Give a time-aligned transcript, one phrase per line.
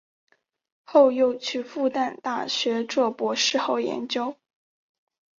[0.83, 4.35] 后又去复旦大学做博士后研究。